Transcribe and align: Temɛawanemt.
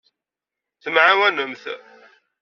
Temɛawanemt. 0.81 1.63